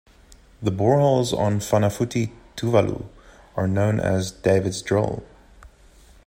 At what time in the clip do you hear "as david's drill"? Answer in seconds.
3.99-5.23